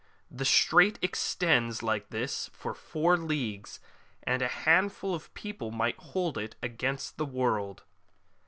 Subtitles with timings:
[0.31, 3.79] The strait extends like this for four leagues,
[4.23, 7.83] and a handful of people might hold it against all the world.